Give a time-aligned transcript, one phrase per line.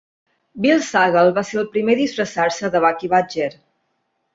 [0.65, 3.57] Bill Sagal va ser el primer a disfressar-se de Bucky Badger.